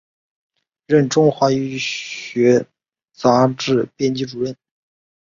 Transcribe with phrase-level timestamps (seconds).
[0.87, 2.65] 任中华医学
[3.13, 4.57] 杂志编辑主任。